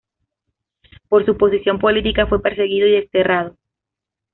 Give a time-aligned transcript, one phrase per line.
[1.09, 3.55] Por su posición política fue perseguido y desterrado.